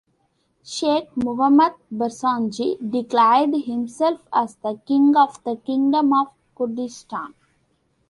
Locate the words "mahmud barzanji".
1.15-2.75